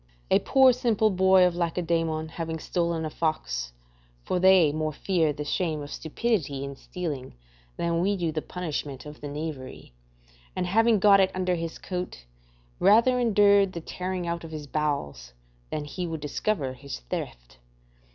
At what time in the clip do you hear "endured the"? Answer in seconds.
13.19-13.79